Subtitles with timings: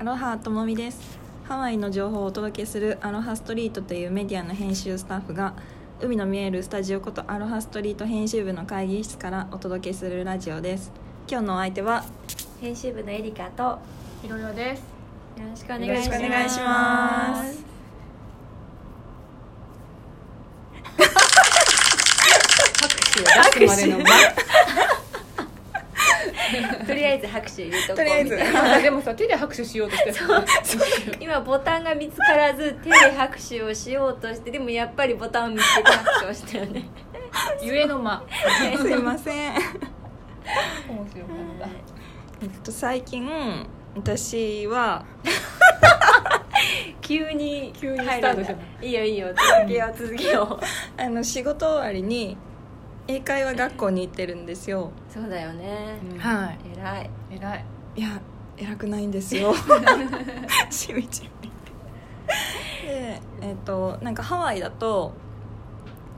[0.00, 1.18] アロハともみです。
[1.46, 5.52] ハワイの情報をお届けするアロハストリートというメディアの編集スタッフが
[6.00, 10.90] 海の見えるスタジオことアロハストリート編集部の会議室からお届けするラジオです。
[11.28, 12.02] 今日のお相手は
[12.62, 13.78] 編集部のエリカとよ
[14.24, 14.82] いろいろです。
[15.50, 16.18] ろしくお願よろしいします。
[16.18, 17.64] くお願いします。
[22.80, 24.39] 拍手を出すまでのと
[27.00, 36.84] りあえず拍手入れとこうとりあえずみたいな間でもさ手で拍手しようとして今ボタンが見つからず手で拍手をしようとしてでもやっぱりボタンを見つけて拍手をしたよね。
[37.62, 38.22] ゆえの間。
[38.78, 39.54] すいません。
[39.54, 39.60] 面
[41.08, 41.68] 白かった。
[42.42, 43.28] えっと最近
[43.96, 45.04] 私は
[47.00, 48.52] 急に急にスタートした。
[48.52, 49.28] のいいよいいよ。
[49.28, 50.64] 続けよう続けよう。
[51.00, 52.36] あの仕事終わりに
[53.08, 54.90] 英会話学校に行ってるんですよ。
[55.08, 55.98] そうだよね。
[56.12, 56.18] うん。
[56.18, 56.58] はい。
[56.74, 57.10] 偉い。
[57.30, 57.64] 偉い。
[57.96, 58.20] いや
[58.56, 59.52] 偉くないんですよ。
[60.70, 61.50] しみじみ。
[62.86, 65.12] でえっ、となんかハワイだと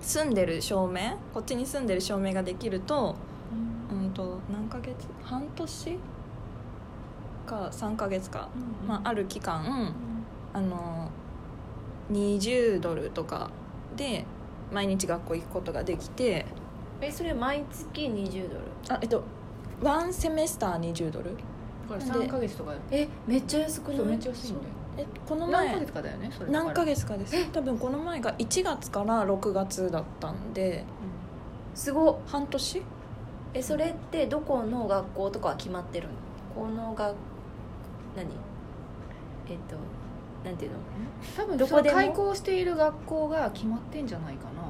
[0.00, 3.14] 住んでる証明こっちに住んでる証明ができると,、
[3.90, 4.96] うん、と何ヶ月？
[5.22, 5.98] 半年
[7.46, 8.48] か3ヶ月か、
[8.86, 9.94] まあ、ある期間
[10.52, 11.10] あの
[12.10, 13.50] 20ドルとか
[13.96, 14.24] で
[14.72, 16.46] 毎日学校行くことができて
[17.02, 18.60] えそれ毎月20ドル？
[18.88, 19.24] あえっと
[19.82, 21.30] ワンセメスター20ドル。
[21.88, 24.04] これ3ヶ月とかえめっちゃ安くない？
[24.06, 24.64] めっちゃ安いんだよ
[24.98, 25.66] えこの前。
[25.66, 26.30] 何ヶ月かだよね？
[26.32, 27.50] それ何ヶ月かです。
[27.50, 30.84] 多分この前が1月から6月だったんで。
[31.74, 32.16] すごっ。
[32.26, 32.82] 半年？
[33.54, 36.14] えそれってどこの学校とかは決まってるの？
[36.54, 37.12] このが
[38.14, 38.26] 何？
[39.50, 39.76] えっと
[40.48, 40.78] なんていうの？
[41.36, 44.62] 多分どこで開校している学校が決まってんじゃないかな、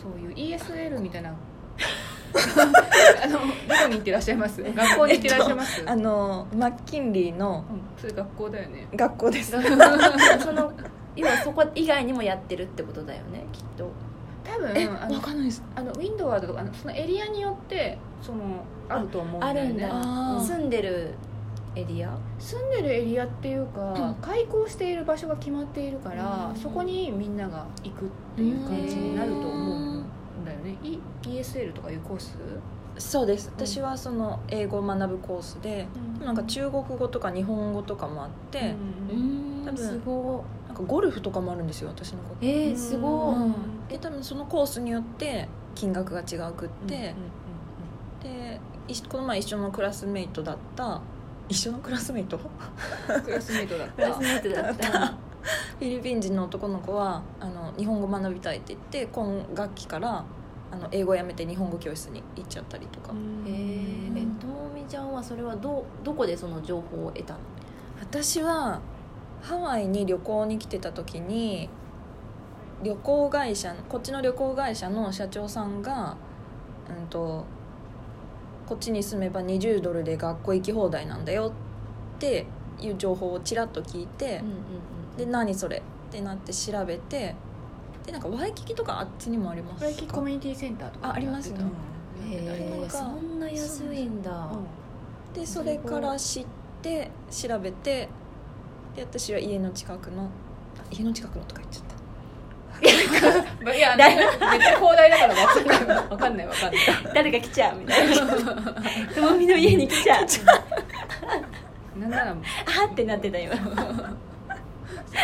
[0.00, 1.34] そういう ESL みたいな
[3.22, 4.62] あのどこに行ってらっしゃいます？
[4.62, 8.88] 学校に行ってらっしゃいます、あのマッキンリーのうん、それ学校だよね。
[8.94, 9.52] 学校です。
[10.42, 10.72] その
[11.16, 13.88] 要はそこ以外にもやってるってことだよねきっと。
[14.42, 15.62] 多分えあのわかんないです。
[15.76, 19.60] あのウィンドワードとかあのそのエリアによってそのあると思うんだよね。
[19.60, 20.40] あるんだ。
[20.40, 21.14] 住んでる
[21.76, 22.18] エリア？
[22.38, 24.14] 住んでるエリアっていうか、うん。
[24.16, 26.60] 開校している場所が決まっているから、うん。
[26.60, 29.93] そこにみんなが行くっていう感じになると思うんだよ
[30.64, 32.36] ね、い ESL とかいうコース、
[32.98, 33.50] そうです。
[33.54, 35.86] 私はその英語を学ぶコースで
[36.24, 38.74] なんか中国語とか日本語とかもあって、
[39.10, 43.54] うん多分すごなんかゴルフとかもあるんですよ私の子いえー、すごい、うん。
[43.88, 47.14] で多分そのコースによって金額が違うくって、
[48.22, 51.00] でいこの前一緒のクラスメイトだった
[51.48, 52.38] 一緒のクラスメイト？
[52.38, 52.48] フ
[53.22, 55.18] クラスメイトだっクラたスメートだった。
[55.80, 60.24] ィリピン人の男の子はあの日本語学びたいって言って今学期から
[60.74, 63.12] あの英語をやめて日本語教室に行っちゃったりとか、
[63.46, 67.40] えー、えともみちゃんはそれはどどこでその情報を得たの？
[68.00, 68.80] 私は
[69.40, 71.68] ハワイに旅行に来てた時に
[72.82, 76.16] 旅行会社こっちの旅行会社の社長さんが、
[76.88, 77.44] うん、と
[78.66, 81.52] こっちに住めば20ドルで学校行き放題なんだよ
[82.16, 82.46] って
[82.80, 84.42] いう情報をちらっと聞いて、
[85.16, 87.34] で何それってなって調べて
[88.04, 91.58] でなんかワイキキとかあっちにもありますこれコミュニティセンターとかあありますね。
[91.60, 91.68] うん
[92.32, 94.48] へえそんな安いんだ。
[95.34, 96.46] でそれから知っ
[96.80, 98.08] て調べて
[98.94, 100.28] で私は家の近くのあ
[100.90, 101.94] 家の近くのとか言っちゃった。
[103.74, 104.08] いやめっ
[104.60, 106.06] ちゃ広大だから分かんない。
[106.08, 106.46] 分かんない。
[106.46, 108.16] 分かんない誰か来ちゃうみたいな。
[109.14, 110.26] ともみの家に来ちゃう。
[111.98, 112.34] なんならあ
[112.90, 113.54] ってなってた今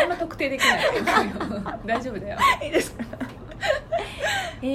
[0.00, 0.86] そんな特定できない。
[1.86, 2.38] 大丈夫だよ。
[2.62, 3.04] いいですか？
[4.62, 4.66] え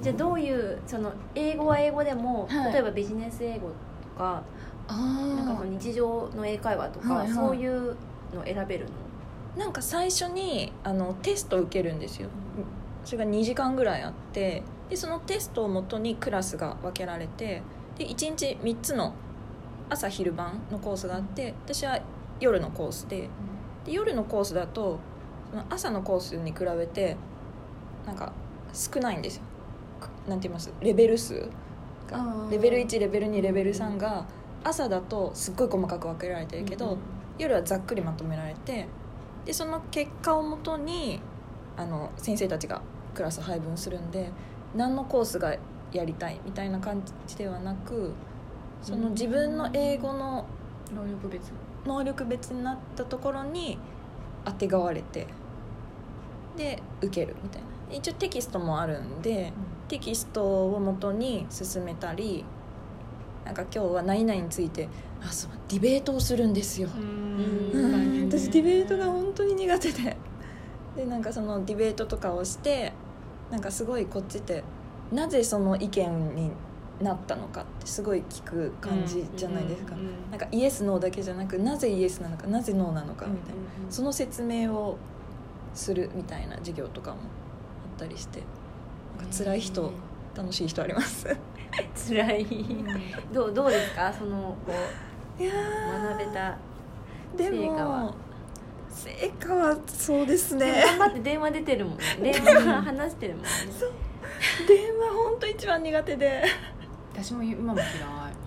[0.00, 2.72] ー、じゃあどういうその英語は英語でも、はい。
[2.72, 4.42] 例えばビジネス英語とか
[4.88, 4.92] あ
[5.36, 7.32] なんかその日常の英会話とか、はいはい。
[7.34, 7.94] そういう
[8.34, 8.86] の選べる
[9.56, 9.62] の？
[9.64, 12.28] なんか最初にあのテストを受けるんですよ。
[13.04, 17.62] それが2時間ぐらいあってでそのテストをもとにクラスが分けられて
[17.96, 19.14] で1日3つの
[19.88, 21.98] 朝昼晩のコースがあって私は
[22.40, 23.28] 夜のコースで
[23.84, 24.98] で夜のコースだと
[25.50, 27.16] その朝のコースに比べて
[28.06, 28.32] なんか
[28.72, 29.42] 少ないんですよ。
[30.28, 30.72] なんて言います？
[30.80, 31.48] レベル数
[32.50, 34.26] レベル1レベル2レベル3が
[34.64, 36.98] 朝だとすっごい細かく分けられてるけど、
[37.38, 38.86] 夜はざっくりまとめられて
[39.44, 41.20] でその結果をもとに
[41.76, 42.82] あの先生たちが
[43.14, 44.30] クラス配分するんで
[44.74, 45.56] 何のコースが
[45.92, 48.12] やりたいみたいな感じではなく
[48.82, 50.46] その自分の英語の
[50.94, 51.50] 能力別
[51.86, 53.78] 能力別になったところに
[54.44, 55.26] 当てがわれて
[56.56, 57.68] で受けるみたいな。
[57.92, 59.52] 一応テキストもあるんで
[59.88, 62.44] テキストをもとに進めたり
[63.44, 64.88] なんか今日は何々について
[65.20, 67.70] あそうディベートをするんですよ、ん。
[67.72, 68.22] うん。
[68.30, 70.16] 私ディベートが本当に苦手で。
[70.96, 72.92] でなんかそのディベートとかをして
[73.50, 74.62] なんかすごいこっちって
[75.12, 76.50] なぜその意見に
[77.00, 79.94] なったのかってすごい聞く感じじゃないですか、
[80.30, 84.98] なんかイエスノーだけじゃなくなぜイエスなのかなぜノーなのかみたいな、その説明を
[85.74, 87.20] するみたいな授業とかもあ
[87.96, 88.42] ったりして
[89.18, 89.92] なんか辛い人
[90.36, 91.26] 楽しい人あります？
[92.08, 92.46] 辛い。
[93.32, 94.12] どうどうですか？
[94.12, 94.72] そのこ
[95.38, 96.58] いやう学べた
[97.36, 97.98] で成果は。
[98.04, 98.14] も
[98.90, 100.82] 成果はそうですね。
[100.84, 102.04] 頑張って電話出てるもんね。
[102.20, 103.48] 電話話してるもんね。
[104.68, 106.42] 電話本当一番苦手で
[107.12, 107.88] 私も今も嫌い。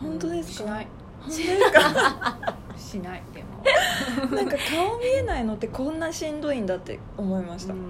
[0.02, 0.70] 本当ですか？
[0.70, 0.88] しない。
[1.22, 2.56] 本当ですか？
[2.78, 4.36] しないでも。
[4.36, 7.74] なんか顔見えないのってこんなしんどいんだって思いました。
[7.74, 7.80] うん。
[7.80, 7.86] うん。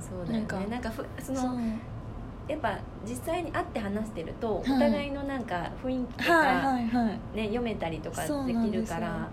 [0.00, 0.38] そうだよね。
[0.38, 1.58] なんかなんかふその
[2.48, 2.76] やっぱ
[3.08, 4.70] 実際に会って話してると、い。
[4.70, 7.36] お互いのなんか雰囲気とか、はいはいはい。
[7.36, 9.28] ね、読めたりとかできるから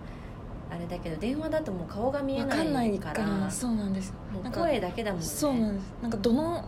[0.70, 4.14] あれだけど電話だともう顔が見えないかいかららそうなんです。
[4.32, 5.26] もうなんか声だけだもんね。
[5.26, 5.92] そうなんです。
[6.02, 6.64] なんかどの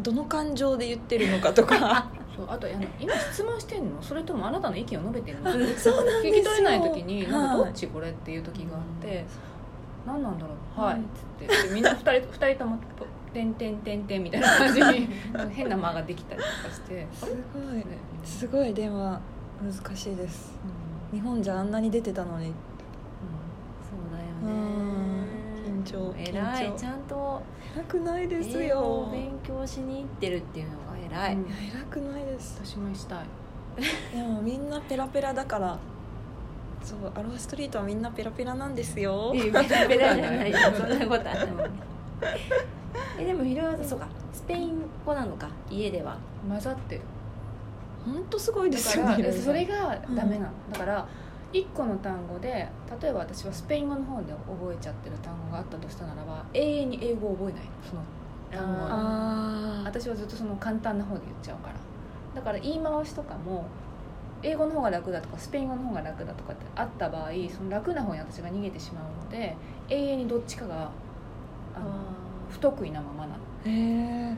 [0.00, 2.08] どの感情で言ってるのかとか
[2.46, 4.00] そうあとあの今質問してんの？
[4.02, 5.50] それともあなたの意見を述べてんの？
[5.50, 5.94] そうなんですよ。
[6.22, 9.24] 聞き取れない時に「なんかどはいっちこれ?」っていう時があって
[10.06, 10.84] 「何なんだろう?」うん。
[10.84, 11.68] はい」っつって。
[11.68, 12.78] でみんな二人 二人とも
[13.32, 15.08] 「てんてんてんてん」みたいな感じに
[15.52, 17.06] 変な間ができたりとかして。
[17.12, 17.76] すごい。
[17.76, 17.84] ね
[18.24, 18.72] すごい。
[18.74, 19.20] 電話
[19.62, 20.58] 難しいです。
[21.12, 22.46] 日本じゃあんなに出てたのに。
[23.82, 24.18] そうだ
[24.50, 24.62] よね。
[25.66, 25.82] うん。
[25.82, 26.72] 緊張偉い。
[26.76, 27.42] ちゃんと
[27.76, 28.80] 偉くないですよ。
[28.80, 32.60] を勉強しに行ってるっていうのが偉い、偉くないです。
[32.64, 33.24] 私もしたい。
[34.16, 35.78] でもみんなペラペラだから。
[36.82, 39.32] そうアロハストリートはみんなペラペラなんですよ。
[39.34, 40.58] いやベラベラじゃないよ。
[40.74, 41.46] そんなことはない
[43.18, 44.08] えでもひろやさんそうか。
[44.32, 45.48] スペイン語なのか？
[45.70, 46.16] 家では。
[46.48, 47.02] 混ざってる。
[48.04, 49.22] 本当すごいでだすよね。
[49.22, 51.06] からそれがダメなの、だから
[51.52, 52.66] 1個の単語で
[53.02, 57.62] 例えば私はスペイン語の方で覚えちゃってる単語があったとしたならば永遠に英語を覚えない。
[57.64, 58.02] のその
[58.52, 61.74] ああ私はずっとその簡単な方で言っちゃうから。
[62.34, 63.66] だから言い回しとかも
[64.42, 69.56] 英語の方が楽だとかスペイン語の方が楽だとかってあった場合その楽な方に私が逃げてしまうので
[69.88, 70.90] 永遠にどっちかが
[71.74, 71.86] あの
[72.48, 73.40] 不得意なままなの。
[73.64, 74.36] へ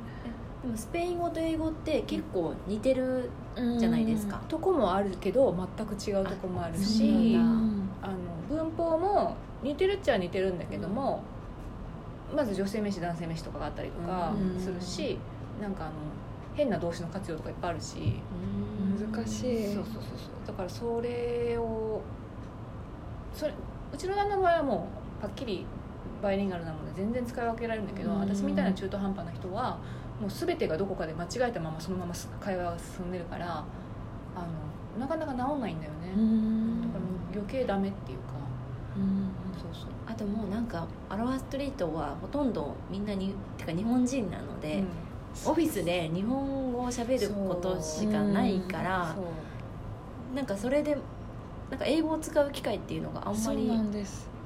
[0.63, 8.15] でもスペイン語と英語って結構似てるえじゃないですか、とこもあるけど全く違うとこもあるしあの
[8.49, 11.23] 文法も似てるっちゃ似てるんだけども、
[12.35, 14.61] まず女性名詞男性名詞とかがあったりとかうん。
[14.61, 15.19] するし、
[15.61, 15.95] なんかあの
[16.55, 18.21] 変な動詞の活用とかいっぱいあるし、
[19.15, 19.75] 難しい。
[19.75, 20.03] そうそうそうそ
[20.45, 20.47] う。
[20.47, 22.01] だからそれを
[23.33, 23.55] それ
[23.93, 24.89] うちの旦那の場合はも
[25.21, 25.67] うはっきり
[26.23, 28.21] バイリンガルなので全然使い分けられるんだけど、うん。
[28.21, 29.79] 私みたいな中途半端な人は
[30.21, 33.65] もう全てがどこかで間違えたままそのまま会話が進んでるから
[34.35, 36.83] あのなかなか治んないんだよね、うん。
[36.83, 37.01] だから
[37.35, 38.25] 余計ダメっていうか。
[38.97, 39.91] うんそうそう。
[40.07, 44.85] あともうなんかアロハストリートはほとんどみんなにてか日本人なので、
[45.47, 50.37] オフィスで日本語を喋ることしかないからそう。
[50.37, 50.97] なんかそれで
[51.71, 53.69] なんか英語を使う機会っていうのがあんまり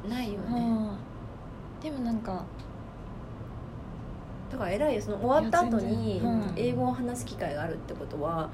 [0.08, 0.60] ないよね。
[0.60, 1.16] はい
[1.82, 2.42] でもなんか
[4.50, 6.22] だから偉いよその終わった後に
[6.56, 8.48] 英語を話す機会があるってことは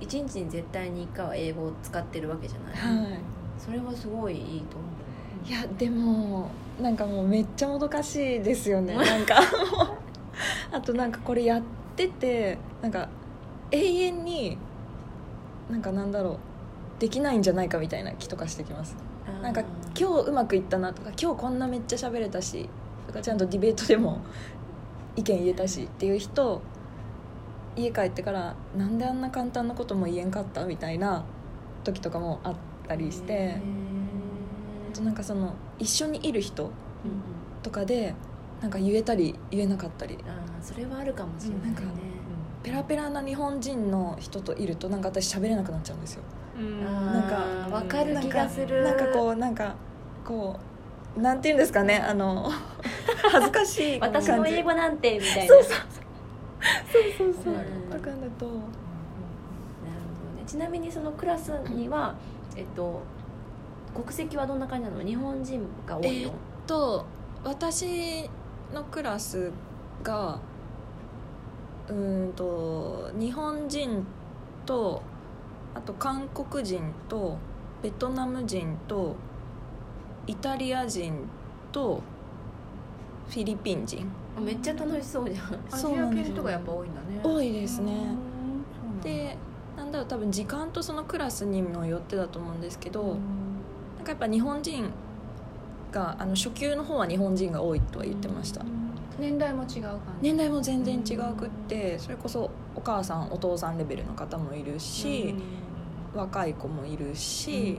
[0.00, 3.18] 一日に絶対に1回は英語を使ってるわけじゃない、はい。
[3.58, 4.97] それはすごいいいと思う
[5.48, 8.94] いやでもなんかもうめっちゃもどかしいですよね。
[9.00, 9.36] なんか。
[10.70, 11.62] あとなんかこれやっ
[11.96, 13.08] ててなんか
[13.70, 14.58] 永遠に
[15.70, 18.94] なんかなんだろうできないんじゃないかみたいな気とかしてきます。
[19.42, 19.62] なんか
[19.98, 22.68] 今日うまくいったなとか今日こんなめっちゃ喋れたし
[23.06, 24.18] とかちゃんとディベートでも
[25.16, 26.60] 意見言えたしっていう人
[27.76, 31.24] 家帰ってからなんであんな簡単なことも言えんかったみたいな
[31.84, 32.54] 時とかもあっ
[32.86, 33.60] たりして
[34.98, 36.70] となんかその一緒にいる人
[37.62, 38.14] とかで
[38.60, 40.18] なんか言えたり言えなかったり。
[40.26, 41.64] あーそれはあるかもしれないね。
[41.66, 41.82] なんか
[42.62, 46.22] ペラペラな日本人の人といるとなんか私喋れなくなっちゃうんですよ。
[46.58, 46.84] うん。
[46.84, 48.82] なんかかる気がする。
[48.82, 49.76] なんかこうなんか
[50.24, 50.58] こ
[51.16, 52.50] うなんて言うんですかねあの
[53.30, 55.54] 恥ずかしい感じ私の英語なんてみたいな。
[55.54, 55.72] そうそう
[57.16, 57.44] そうそう。
[57.44, 57.92] そううん。
[57.94, 58.62] わかんないとなるほどね。
[60.46, 62.16] ちなみにそのクラスには、
[62.56, 63.00] えっと
[63.98, 65.02] 国籍はどんな感じなの？
[65.02, 66.32] 日本人が多いの、
[66.68, 67.04] と
[67.42, 68.30] 私
[68.72, 69.50] のクラス
[70.04, 70.38] が
[71.88, 74.06] うーんと日本人
[74.64, 75.02] と
[75.74, 77.38] あと韓国人と
[77.82, 79.16] ベトナム人と
[80.28, 81.26] イタリア人
[81.72, 82.00] と
[83.28, 84.08] フィリピン人。
[84.40, 85.58] めっちゃ楽しそうじゃん。
[85.72, 87.20] アそうジア系の人がやっぱ多いんだね。
[87.24, 87.92] 多いですね。
[89.02, 89.36] で
[89.76, 93.16] なんだろう多分時間とそのクラスにもよってだと思うんですけど、
[94.08, 94.90] かやっぱ日本人
[95.92, 98.64] があの初級の方は日本人が多いとは言ってました、
[99.18, 100.22] 年代も違う感じ。
[100.22, 105.34] 年代も全然違くってそれこそお母さんお父さんレベルの方もいるし、
[106.14, 107.78] 若い子もいるし、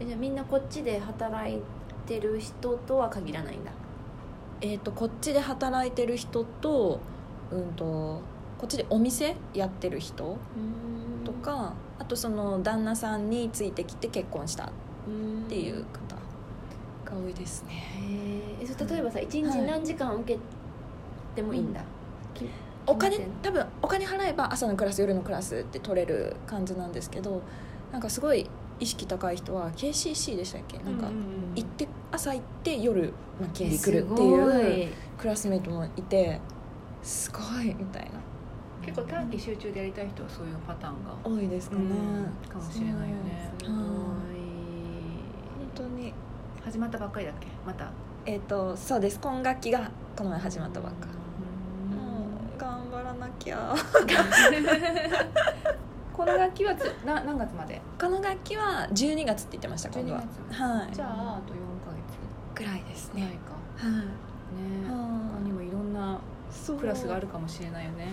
[0.00, 1.60] えじゃあみんなこっちで働い
[2.06, 3.70] てる人とは限らないんだ。
[4.60, 6.98] えー、とこっちで働いてる人と,、
[7.52, 7.84] うん、と
[8.58, 10.36] こっちでお店やってる人
[11.24, 14.64] とかあとその旦那さんについてきて結婚した。
[14.64, 14.68] っ
[15.48, 16.16] ていう方
[17.04, 17.72] が多いですね。
[18.60, 20.38] へえそれ例えばさ一日何時間受け
[21.34, 21.80] てもいいんだ、
[22.34, 22.46] き
[22.86, 27.42] お金多分お金払えば朝のクラス夜のクラスって取れる感じなんですけど
[27.92, 28.48] なんかすごい
[28.80, 30.78] 意識高い人は KCC でしたっけ？
[30.78, 31.08] なんか
[31.54, 36.40] 行って朝行って夜マッキンリー来るっていうクラスメイトもいて
[37.02, 38.10] すごいみたいな。
[38.80, 42.50] 結構短期集中でやりたい人はそういうパターンが多いですかね、うん。
[42.50, 43.52] かもしれないよね。
[43.58, 43.74] すごい。
[43.74, 43.84] 本
[45.78, 46.12] 当に
[46.64, 47.46] 始まったばっかりだっけ？
[47.66, 47.90] また。
[48.26, 49.18] えっ、とそうです。
[49.20, 51.12] 今学期がこの前始まったばっか、も
[52.56, 53.74] う頑張らなきゃ。
[56.12, 57.80] この楽器はつな何月まで？
[58.00, 60.20] この学期は12月って言ってました今度は。
[60.20, 60.60] 12月。
[60.62, 60.94] はい。
[60.94, 61.92] じゃああと4ヶ
[62.54, 63.38] ぐらいです月ぐらいね
[63.78, 63.86] か。
[63.86, 63.96] はい。
[64.02, 64.06] ね。
[64.88, 66.18] 他にもいろんな
[66.80, 68.08] クラスがあるかもしれないよね。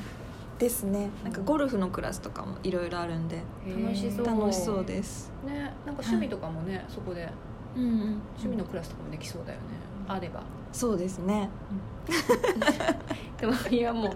[0.59, 1.09] ですね。
[1.23, 3.41] なんかゴルフのクラスとかもいろいろあるんで。
[3.67, 4.25] 楽しそう。
[4.25, 5.31] 楽しそうです。
[5.43, 5.73] ね。
[5.85, 7.27] なんか趣味とかもねそこで
[7.75, 8.21] うんうん。
[8.37, 9.65] 趣味のクラスとかもできそうだよね。
[10.07, 10.41] あれば。
[10.71, 11.49] そうですね。
[13.39, 14.11] でもいやもう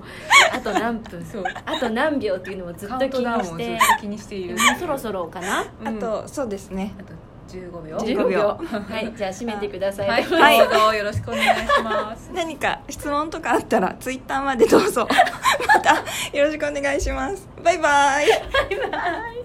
[0.53, 1.23] あと何分。
[1.25, 1.43] そう。
[1.65, 3.77] あと何秒っていうのをずっと気にして。
[3.77, 4.55] と気にしている。
[4.55, 5.65] もうそろそろかな。
[5.83, 6.93] あとそうですね。
[6.99, 7.13] あと
[7.49, 7.97] 15秒。
[7.97, 8.39] 15秒。
[8.59, 10.57] はいじゃあ締めてください、はい、はい。
[10.59, 12.29] どうぞよろしくお願いします。
[12.33, 15.07] 何か質問とかあったらツイッターまでどうぞ。
[15.67, 15.95] また
[16.37, 17.47] よろしくお願いします。
[17.63, 18.27] バイバイ。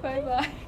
[0.03, 0.64] バイバイ